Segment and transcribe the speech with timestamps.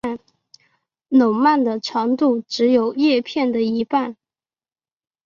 [1.09, 4.17] 笼蔓的长度只有叶片的一半。